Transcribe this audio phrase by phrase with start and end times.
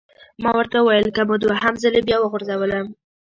[0.41, 2.85] ما ورته وویل: که مو دوهم ځلي بیا وغورځولم!